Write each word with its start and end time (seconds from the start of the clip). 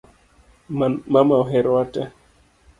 Mama 1.11 1.33
oherowa 1.43 1.83
te 1.93 2.01